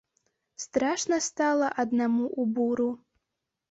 [0.63, 2.91] Страшна стала аднаму ў буру.